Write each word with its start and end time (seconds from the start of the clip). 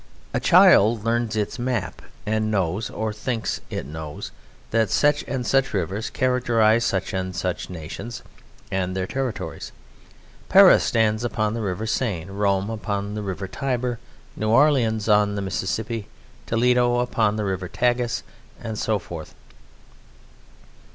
A 0.33 0.39
child 0.39 1.05
learns 1.05 1.35
its 1.35 1.59
map 1.59 2.01
and 2.25 2.49
knows, 2.49 2.89
or 2.89 3.13
thinks 3.13 3.61
it 3.69 3.85
knows, 3.85 4.31
that 4.71 4.89
such 4.89 5.23
and 5.27 5.45
such 5.45 5.75
rivers 5.75 6.09
characterize 6.09 6.83
such 6.83 7.13
and 7.13 7.35
such 7.35 7.69
nations 7.69 8.23
and 8.71 8.97
their 8.97 9.05
territories. 9.05 9.71
Paris 10.49 10.83
stands 10.83 11.23
upon 11.23 11.53
the 11.53 11.61
River 11.61 11.85
Seine, 11.85 12.31
Rome 12.31 12.71
upon 12.71 13.13
the 13.13 13.21
River 13.21 13.47
Tiber, 13.47 13.99
New 14.35 14.49
Orleans 14.49 15.07
on 15.07 15.35
the 15.35 15.41
Mississippi, 15.43 16.07
Toledo 16.47 16.97
upon 16.97 17.35
the 17.35 17.45
River 17.45 17.67
Tagus, 17.67 18.23
and 18.59 18.79
so 18.79 18.97
forth. 18.97 19.35